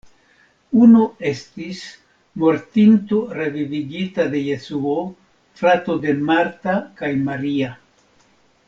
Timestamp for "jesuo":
4.49-4.97